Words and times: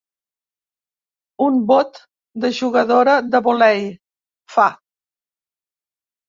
Un 1.47 1.59
bot 1.71 1.99
de 2.45 2.51
jugadora 2.61 3.15
de 3.37 3.43
vòlei, 3.49 3.85
fa. 4.57 4.67